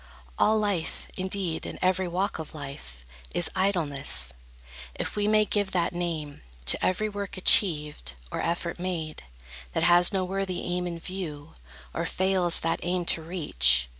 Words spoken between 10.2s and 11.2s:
worthy aim in